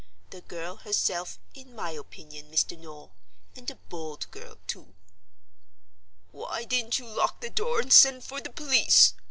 [0.31, 2.75] The girl herself, in my opinion, Mr.
[2.75, 4.95] Noel—and a bold girl too."
[6.31, 9.13] "Why didn't you lock the door and send for the police?"